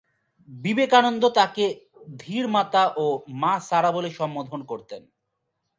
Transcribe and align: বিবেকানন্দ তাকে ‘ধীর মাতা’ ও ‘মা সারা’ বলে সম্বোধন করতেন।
বিবেকানন্দ 0.49 1.23
তাকে 1.29 1.65
‘ধীর 2.19 2.45
মাতা’ 2.47 2.83
ও 2.97 3.05
‘মা 3.41 3.53
সারা’ 3.59 3.91
বলে 3.91 4.09
সম্বোধন 4.11 4.61
করতেন। 4.63 5.01